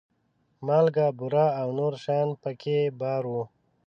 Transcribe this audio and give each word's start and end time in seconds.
مالګه، 0.65 1.05
بوره 1.17 1.45
او 1.61 1.67
نور 1.77 1.93
شیان 2.03 2.29
په 2.41 2.51
کې 2.61 2.77
بار 2.99 3.23
وو. 3.31 3.43